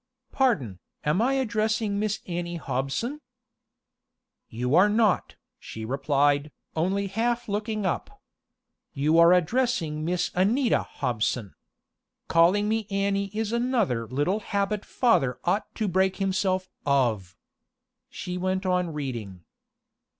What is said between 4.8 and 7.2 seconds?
not," she replied, only